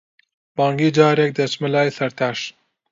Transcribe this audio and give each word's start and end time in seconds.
مانگی 0.57 0.89
جارێک، 0.97 1.31
دەچمە 1.37 1.67
لای 1.73 1.95
سەرتاش. 1.97 2.39